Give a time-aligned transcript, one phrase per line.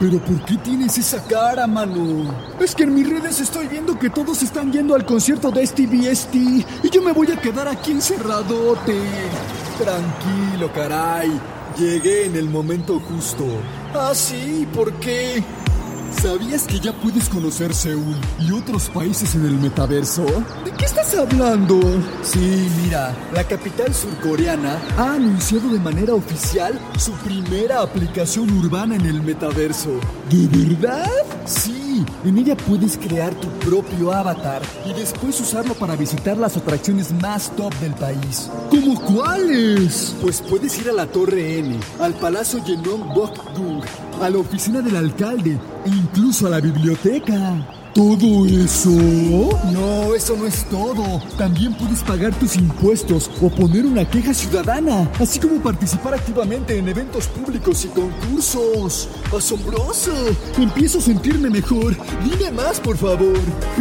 [0.00, 2.34] ¿Pero por qué tienes esa cara, mano?
[2.58, 6.10] Es que en mis redes estoy viendo que todos están yendo al concierto de Stevie
[6.10, 8.98] ST y yo me voy a quedar aquí encerradote.
[9.76, 11.30] Tranquilo, caray.
[11.78, 13.44] Llegué en el momento justo.
[13.92, 15.44] Ah, sí, ¿por qué?
[16.10, 20.24] ¿Sabías que ya puedes conocer Seúl y otros países en el metaverso?
[20.64, 21.80] ¿De qué estás hablando?
[22.22, 29.06] Sí, mira, la capital surcoreana ha anunciado de manera oficial su primera aplicación urbana en
[29.06, 29.90] el metaverso.
[30.28, 31.10] ¿De verdad?
[31.46, 37.12] Sí, en ella puedes crear tu propio avatar y después usarlo para visitar las atracciones
[37.12, 38.50] más top del país.
[38.68, 40.14] ¿Cómo cuáles?
[40.20, 43.82] Pues puedes ir a la Torre N, al Palacio Yeongbokgung, Bokgung,
[44.20, 47.79] a la oficina del alcalde e incluso a la biblioteca.
[47.94, 48.90] ¿Todo eso?
[48.90, 51.20] No, eso no es todo.
[51.36, 56.88] También puedes pagar tus impuestos o poner una queja ciudadana, así como participar activamente en
[56.88, 59.08] eventos públicos y concursos.
[59.36, 60.12] ¡Asombroso!
[60.56, 61.96] Empiezo a sentirme mejor.
[62.24, 63.40] Dime más, por favor.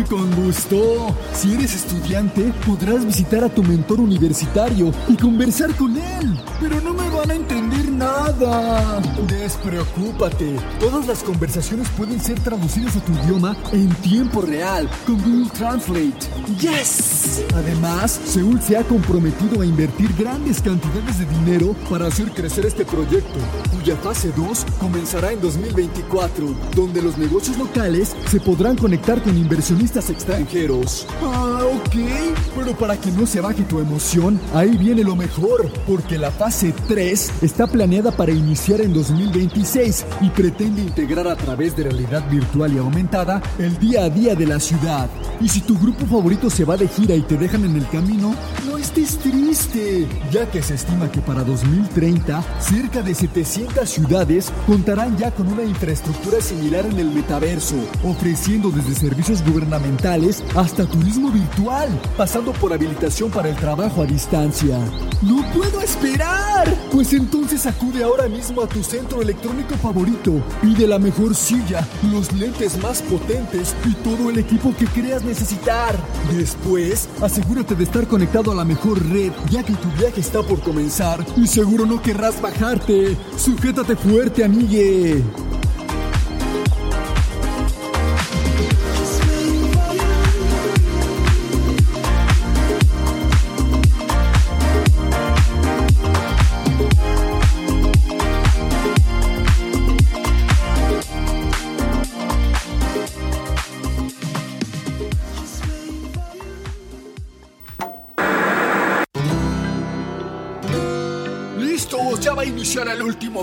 [0.10, 1.16] Con gusto.
[1.34, 6.40] Si eres estudiante, podrás visitar a tu mentor universitario y conversar con él.
[6.60, 9.02] Pero no me van a entender nada.
[9.28, 10.56] Despreocúpate.
[10.80, 16.20] Todas las conversaciones pueden ser traducidas a tu idioma en tiempo real con Google Translate.
[16.60, 17.44] ¡Yes!
[17.56, 22.86] Además, Seúl se ha comprometido a invertir grandes cantidades de dinero para hacer crecer este
[22.86, 23.40] proyecto,
[23.72, 30.10] cuya fase 2 comenzará en 2024, donde los negocios locales se podrán conectar con inversionistas
[30.10, 31.08] extranjeros.
[31.24, 31.96] Ah, ok.
[32.56, 36.74] Pero para que no se baje tu emoción, ahí viene lo mejor, porque la fase
[36.88, 42.74] 3 está planeada para iniciar en 2026 y pretende integrar a través de realidad virtual
[42.74, 45.10] y aumentada el día a día de la ciudad.
[45.40, 48.36] Y si tu grupo favorito se va de gira y te dejan en el camino,
[48.66, 55.18] no estés triste, ya que se estima que para 2030 cerca de 700 ciudades contarán
[55.18, 61.49] ya con una infraestructura similar en el metaverso, ofreciendo desde servicios gubernamentales hasta turismo virtual,
[62.18, 64.78] pasando por habilitación para el trabajo a distancia.
[65.22, 66.68] ¡No puedo esperar!
[66.92, 72.32] Pues entonces acude ahora mismo a tu centro electrónico favorito, pide la mejor silla, los
[72.34, 75.96] lentes más potentes y todo el equipo que creas necesitar.
[76.32, 80.62] Después, asegúrate de estar conectado a la mejor red, ya que tu viaje está por
[80.62, 83.18] comenzar y seguro no querrás bajarte.
[83.38, 85.24] Sujétate fuerte, amigue.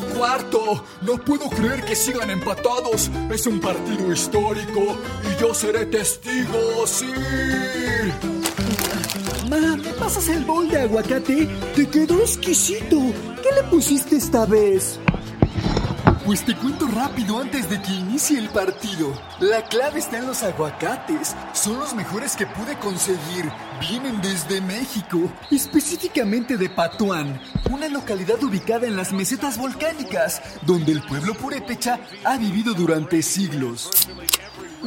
[0.00, 0.84] Cuarto!
[1.02, 3.10] No puedo creer que sigan empatados.
[3.30, 7.12] Es un partido histórico y yo seré testigo, sí.
[9.48, 11.46] Ma, ¿me pasas el bol de aguacate?
[11.74, 12.98] Te quedó exquisito.
[13.42, 14.98] ¿Qué le pusiste esta vez?
[16.26, 19.12] Pues te cuento rápido antes de que inicie el partido.
[19.38, 21.36] La clave está en los aguacates.
[21.52, 23.48] Son los mejores que pude conseguir.
[23.80, 27.40] Vienen desde México, específicamente de Patuán,
[27.70, 33.90] una localidad ubicada en las mesetas volcánicas, donde el pueblo purépecha ha vivido durante siglos.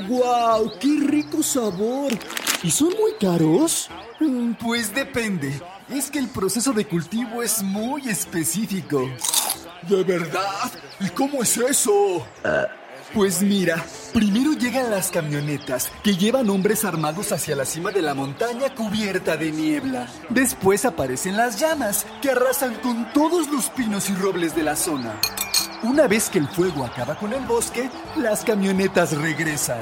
[0.09, 0.73] ¡Guau!
[0.77, 2.11] ¡Qué rico sabor!
[2.63, 3.89] ¿Y son muy caros?
[4.19, 5.61] Mm, Pues depende.
[5.89, 9.09] Es que el proceso de cultivo es muy específico.
[9.87, 10.71] ¿De verdad?
[10.99, 12.25] ¿Y cómo es eso?
[13.13, 13.83] Pues mira,
[14.13, 19.35] primero llegan las camionetas que llevan hombres armados hacia la cima de la montaña cubierta
[19.35, 20.07] de niebla.
[20.29, 25.19] Después aparecen las llamas que arrasan con todos los pinos y robles de la zona.
[25.81, 29.79] Una vez que el fuego acaba con el bosque, las camionetas regresan.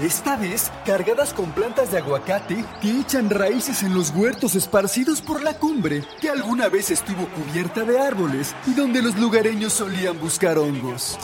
[0.00, 5.42] Esta vez cargadas con plantas de aguacate que echan raíces en los huertos esparcidos por
[5.42, 10.56] la cumbre, que alguna vez estuvo cubierta de árboles y donde los lugareños solían buscar
[10.56, 11.18] hongos.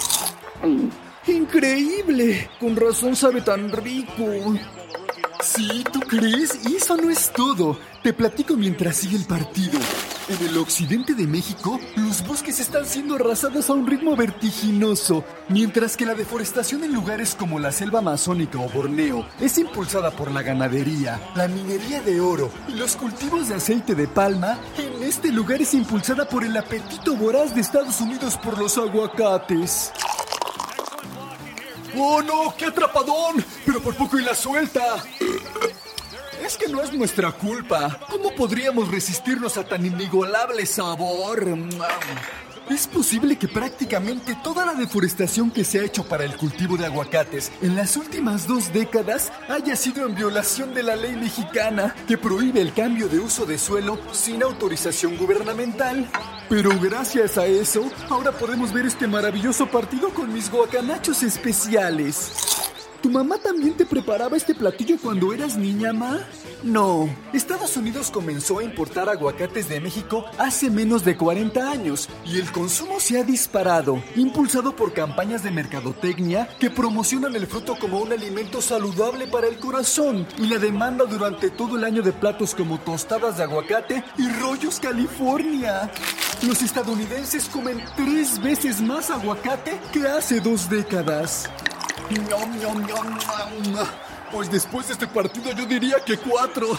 [1.27, 2.51] ¡Increíble!
[2.61, 4.25] Con razón sabe tan rico.
[5.43, 6.59] Sí, ¿tú crees?
[6.69, 7.79] Y eso no es todo.
[8.03, 9.79] Te platico mientras sigue el partido.
[10.29, 15.97] En el occidente de México, los bosques están siendo arrasados a un ritmo vertiginoso, mientras
[15.97, 20.43] que la deforestación en lugares como la selva amazónica o Borneo es impulsada por la
[20.43, 24.59] ganadería, la minería de oro y los cultivos de aceite de palma.
[24.77, 29.93] En este lugar es impulsada por el apetito voraz de Estados Unidos por los aguacates.
[31.97, 32.55] ¡Oh no!
[32.57, 33.43] ¡Qué atrapadón!
[33.65, 35.03] Pero por poco y la suelta.
[36.49, 38.01] Es que no es nuestra culpa.
[38.11, 41.47] ¿Cómo podríamos resistirnos a tan inigualable sabor?
[42.71, 46.87] Es posible que prácticamente toda la deforestación que se ha hecho para el cultivo de
[46.87, 52.17] aguacates en las últimas dos décadas haya sido en violación de la ley mexicana que
[52.17, 56.09] prohíbe el cambio de uso de suelo sin autorización gubernamental.
[56.49, 62.33] Pero gracias a eso, ahora podemos ver este maravilloso partido con mis guacanachos especiales.
[63.03, 66.19] ¿Tu mamá también te preparaba este platillo cuando eras niña, ma?
[66.65, 67.09] No.
[67.33, 72.51] Estados Unidos comenzó a importar aguacates de México hace menos de 40 años y el
[72.51, 78.13] consumo se ha disparado, impulsado por campañas de mercadotecnia que promocionan el fruto como un
[78.13, 82.81] alimento saludable para el corazón y la demanda durante todo el año de platos como
[82.81, 85.89] tostadas de aguacate y rollos California.
[86.45, 91.49] Los estadounidenses comen tres veces más aguacate que hace dos décadas.
[94.31, 96.79] Pues después de este partido yo diría que cuatro.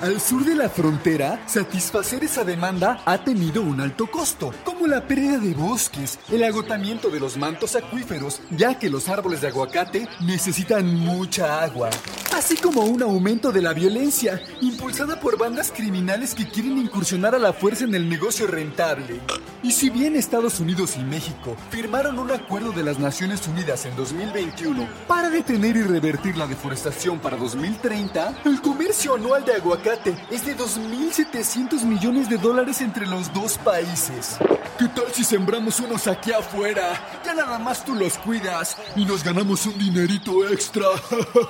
[0.00, 5.06] Al sur de la frontera, satisfacer esa demanda ha tenido un alto costo, como la
[5.06, 10.08] pérdida de bosques, el agotamiento de los mantos acuíferos, ya que los árboles de aguacate
[10.20, 11.90] necesitan mucha agua,
[12.38, 17.38] así como un aumento de la violencia, impulsada por bandas criminales que quieren incursionar a
[17.38, 19.20] la fuerza en el negocio rentable.
[19.60, 23.96] Y si bien Estados Unidos y México firmaron un acuerdo de las Naciones Unidas en
[23.96, 30.46] 2021 para detener y revertir la deforestación para 2030, el comercio anual de aguacate es
[30.46, 34.38] de 2.700 millones de dólares entre los dos países.
[34.78, 37.20] ¿Qué tal si sembramos unos aquí afuera?
[37.24, 40.86] Ya nada más tú los cuidas y nos ganamos un dinerito extra.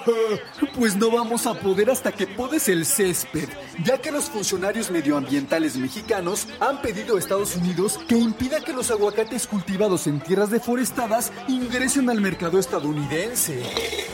[0.79, 3.49] pues no vamos a poder hasta que podes el césped,
[3.85, 8.93] ya que los funcionarios medioambientales mexicanos han pedido a Estados Unidos que impida que los
[8.93, 13.61] aguacates cultivados en tierras deforestadas ingresen al mercado estadounidense.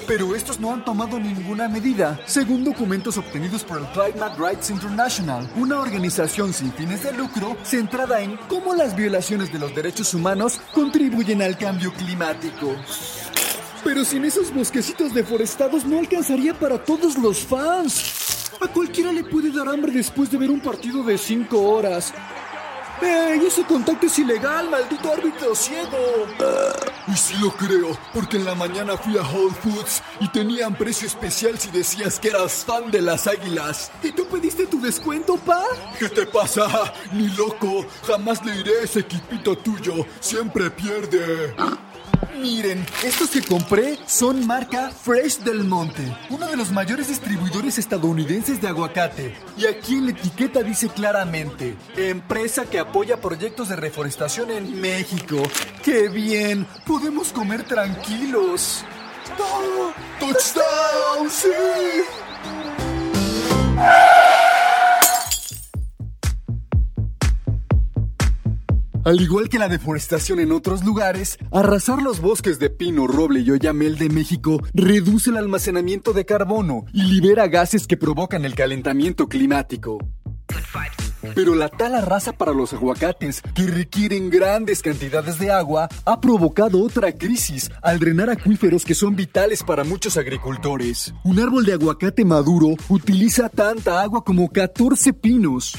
[0.07, 5.47] Pero estos no han tomado ninguna medida, según documentos obtenidos por el Climate Rights International,
[5.57, 10.61] una organización sin fines de lucro centrada en cómo las violaciones de los derechos humanos
[10.73, 12.75] contribuyen al cambio climático.
[13.85, 18.51] Pero sin esos bosquecitos deforestados no alcanzaría para todos los fans.
[18.61, 22.15] A cualquiera le puede dar hambre después de ver un partido de 5 horas.
[23.05, 23.47] ¡Ey!
[23.47, 26.27] Ese contacto es ilegal, maldito árbitro ciego.
[27.07, 31.07] Y sí lo creo, porque en la mañana fui a Whole Foods y tenían precio
[31.07, 33.93] especial si decías que eras fan de las águilas.
[34.03, 35.63] ¿Y tú pediste tu descuento, pa?
[35.99, 36.95] ¿Qué te pasa?
[37.13, 40.07] Ni loco, jamás le iré a ese equipito tuyo.
[40.21, 41.55] Siempre pierde.
[42.41, 48.61] Miren, estos que compré son marca Fresh del Monte, uno de los mayores distribuidores estadounidenses
[48.61, 49.37] de aguacate.
[49.57, 55.43] Y aquí en la etiqueta dice claramente, empresa que apoya proyectos de reforestación en México.
[55.83, 56.65] ¡Qué bien!
[56.87, 58.85] Podemos comer tranquilos.
[59.39, 59.93] ¡Oh!
[60.21, 61.29] ¡Touchdown!
[61.29, 61.49] ¡Sí!
[69.05, 73.51] Al igual que la deforestación en otros lugares, arrasar los bosques de pino, roble y
[73.51, 79.29] oyamel de México reduce el almacenamiento de carbono y libera gases que provocan el calentamiento
[79.29, 79.99] climático.
[81.35, 86.83] Pero la tala rasa para los aguacates, que requieren grandes cantidades de agua, ha provocado
[86.83, 91.15] otra crisis al drenar acuíferos que son vitales para muchos agricultores.
[91.25, 95.75] Un árbol de aguacate maduro utiliza tanta agua como 14 pinos.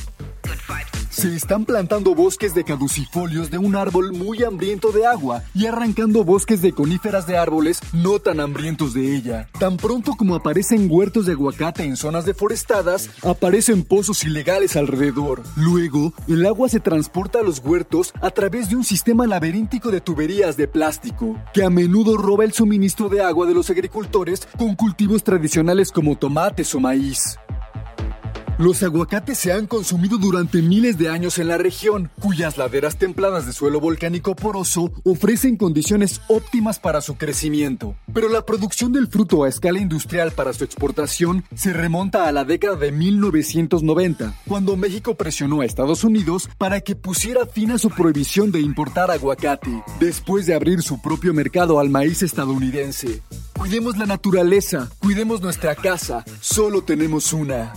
[1.16, 6.26] Se están plantando bosques de caducifolios de un árbol muy hambriento de agua y arrancando
[6.26, 9.48] bosques de coníferas de árboles no tan hambrientos de ella.
[9.58, 15.42] Tan pronto como aparecen huertos de aguacate en zonas deforestadas, aparecen pozos ilegales alrededor.
[15.56, 20.02] Luego, el agua se transporta a los huertos a través de un sistema laberíntico de
[20.02, 24.76] tuberías de plástico, que a menudo roba el suministro de agua de los agricultores con
[24.76, 27.38] cultivos tradicionales como tomates o maíz.
[28.58, 33.46] Los aguacates se han consumido durante miles de años en la región, cuyas laderas templadas
[33.46, 37.98] de suelo volcánico poroso ofrecen condiciones óptimas para su crecimiento.
[38.14, 42.46] Pero la producción del fruto a escala industrial para su exportación se remonta a la
[42.46, 47.90] década de 1990, cuando México presionó a Estados Unidos para que pusiera fin a su
[47.90, 53.22] prohibición de importar aguacate, después de abrir su propio mercado al maíz estadounidense.
[53.58, 57.74] Cuidemos la naturaleza, cuidemos nuestra casa, solo tenemos una.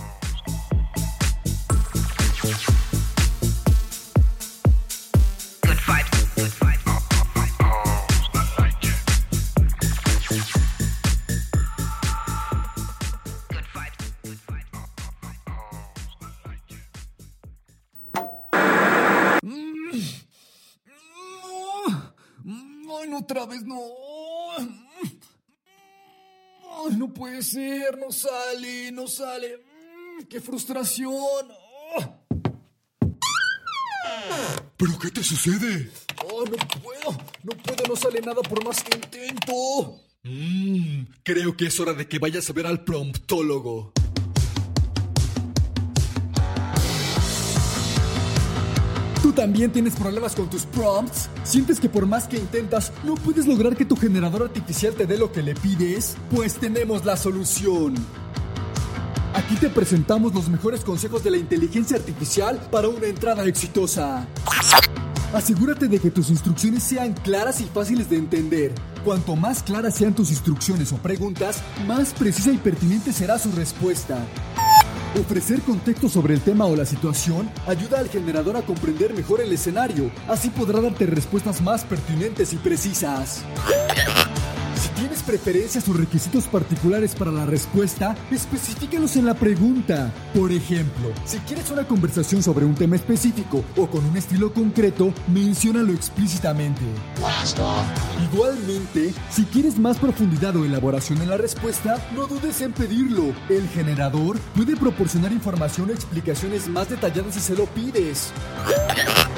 [23.29, 23.79] Otra vez no.
[26.81, 29.57] Ay, no puede ser, no sale, no sale.
[29.57, 31.47] Mm, ¡Qué frustración!
[34.77, 35.91] ¿Pero qué te sucede?
[36.31, 37.11] Oh, no puedo,
[37.43, 40.01] no puedo, no sale nada por más que intento.
[40.23, 43.93] Mmm, creo que es hora de que vayas a ver al promptólogo.
[49.39, 51.29] También tienes problemas con tus prompts?
[51.45, 55.17] ¿Sientes que por más que intentas no puedes lograr que tu generador artificial te dé
[55.17, 56.17] lo que le pides?
[56.29, 57.95] Pues tenemos la solución.
[59.33, 64.27] Aquí te presentamos los mejores consejos de la inteligencia artificial para una entrada exitosa.
[65.33, 68.73] Asegúrate de que tus instrucciones sean claras y fáciles de entender.
[69.05, 74.17] Cuanto más claras sean tus instrucciones o preguntas, más precisa y pertinente será su respuesta.
[75.17, 79.51] Ofrecer contexto sobre el tema o la situación ayuda al generador a comprender mejor el
[79.51, 83.43] escenario, así podrá darte respuestas más pertinentes y precisas.
[84.99, 90.11] Tienes preferencias o requisitos particulares para la respuesta, especifícalos en la pregunta.
[90.35, 95.13] Por ejemplo, si quieres una conversación sobre un tema específico o con un estilo concreto,
[95.29, 96.81] menciónalo explícitamente.
[98.29, 103.33] Igualmente, si quieres más profundidad o elaboración en la respuesta, no dudes en pedirlo.
[103.47, 108.33] El generador puede proporcionar información o explicaciones más detalladas si se lo pides.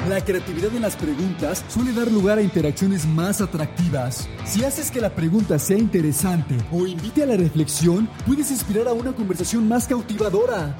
[0.08, 4.28] La creatividad en las preguntas suele dar lugar a interacciones más atractivas.
[4.44, 8.92] Si haces que la pregunta sea interesante o invite a la reflexión, puedes inspirar a
[8.92, 10.76] una conversación más cautivadora.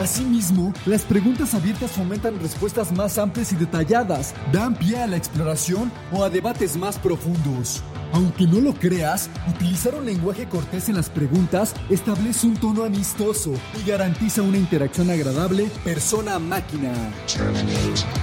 [0.00, 5.90] Asimismo, las preguntas abiertas fomentan respuestas más amplias y detalladas, dan pie a la exploración
[6.12, 7.82] o a debates más profundos.
[8.12, 13.52] Aunque no lo creas, utilizar un lenguaje cortés en las preguntas establece un tono amistoso
[13.78, 16.92] y garantiza una interacción agradable persona-máquina.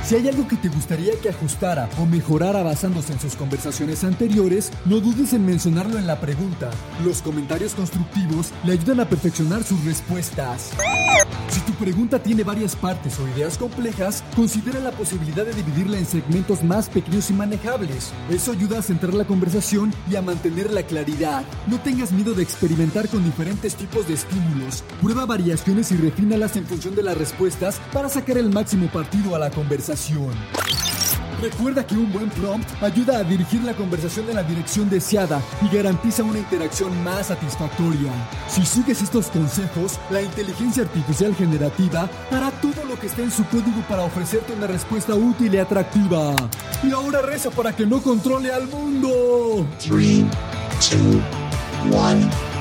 [0.03, 4.71] Si hay algo que te gustaría que ajustara o mejorara basándose en sus conversaciones anteriores,
[4.85, 6.71] no dudes en mencionarlo en la pregunta.
[7.03, 10.71] Los comentarios constructivos le ayudan a perfeccionar sus respuestas.
[11.65, 16.63] Tu pregunta tiene varias partes o ideas complejas, considera la posibilidad de dividirla en segmentos
[16.63, 18.11] más pequeños y manejables.
[18.29, 21.43] Eso ayuda a centrar la conversación y a mantener la claridad.
[21.65, 24.83] No tengas miedo de experimentar con diferentes tipos de estímulos.
[25.01, 29.39] Prueba variaciones y refínalas en función de las respuestas para sacar el máximo partido a
[29.39, 30.33] la conversación.
[31.41, 35.75] Recuerda que un buen prompt ayuda a dirigir la conversación en la dirección deseada y
[35.75, 38.11] garantiza una interacción más satisfactoria.
[38.47, 43.45] Si sigues estos consejos, la inteligencia artificial generativa hará todo lo que esté en su
[43.45, 46.35] código para ofrecerte una respuesta útil y atractiva.
[46.83, 49.67] Y ahora reza para que no controle al mundo.
[49.79, 50.25] 3,
[50.79, 50.99] 2,
[51.91, 52.54] 1.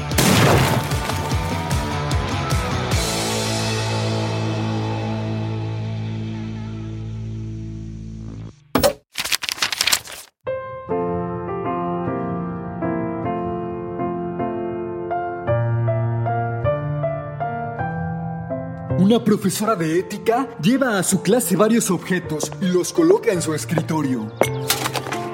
[18.99, 23.53] Una profesora de ética lleva a su clase varios objetos y los coloca en su
[23.53, 24.33] escritorio.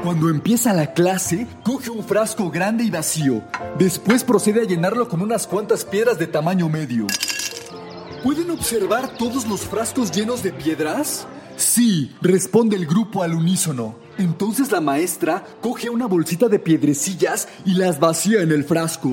[0.03, 3.43] Cuando empieza la clase, coge un frasco grande y vacío.
[3.79, 7.07] Después procede a llenarlo con unas cuantas piedras de tamaño medio.
[8.25, 11.27] ¿Pueden observar todos los frascos llenos de piedras?
[11.57, 13.95] Sí, responde el grupo al unísono.
[14.17, 19.11] Entonces la maestra coge una bolsita de piedrecillas y las vacía en el frasco.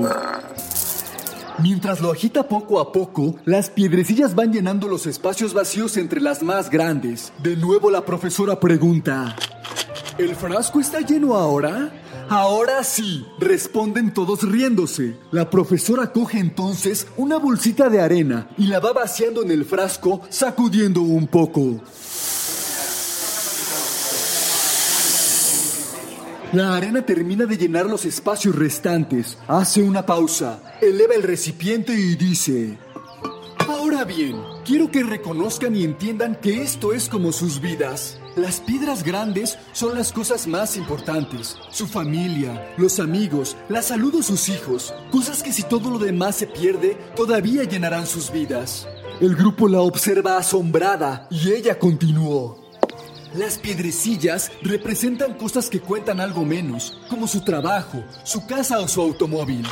[1.60, 6.44] Mientras lo agita poco a poco, las piedrecillas van llenando los espacios vacíos entre las
[6.44, 7.34] más grandes.
[7.42, 9.36] De nuevo la profesora pregunta,
[10.18, 11.92] ¿El frasco está lleno ahora?
[12.28, 15.16] Ahora sí, responden todos riéndose.
[15.32, 20.22] La profesora coge entonces una bolsita de arena y la va vaciando en el frasco,
[20.30, 21.82] sacudiendo un poco.
[26.54, 32.16] La arena termina de llenar los espacios restantes, hace una pausa, eleva el recipiente y
[32.16, 32.78] dice,
[33.68, 38.18] Ahora bien, quiero que reconozcan y entiendan que esto es como sus vidas.
[38.38, 41.58] Las piedras grandes son las cosas más importantes.
[41.70, 44.94] Su familia, los amigos, la salud de sus hijos.
[45.12, 48.88] Cosas que si todo lo demás se pierde, todavía llenarán sus vidas.
[49.20, 52.67] El grupo la observa asombrada y ella continuó.
[53.34, 59.02] Las piedrecillas representan cosas que cuentan algo menos, como su trabajo, su casa o su
[59.02, 59.66] automóvil.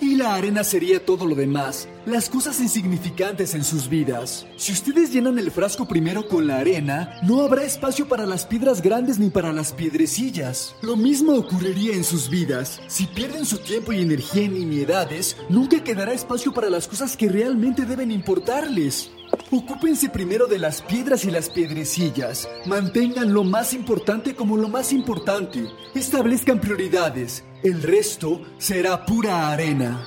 [0.00, 4.46] Y la arena sería todo lo demás, las cosas insignificantes en sus vidas.
[4.56, 8.82] Si ustedes llenan el frasco primero con la arena, no habrá espacio para las piedras
[8.82, 10.74] grandes ni para las piedrecillas.
[10.82, 12.80] Lo mismo ocurriría en sus vidas.
[12.86, 17.28] Si pierden su tiempo y energía en nimiedades, nunca quedará espacio para las cosas que
[17.28, 19.10] realmente deben importarles.
[19.50, 22.48] Ocúpense primero de las piedras y las piedrecillas.
[22.66, 25.66] Mantengan lo más importante como lo más importante.
[25.94, 27.44] Establezcan prioridades.
[27.62, 30.06] El resto será pura arena.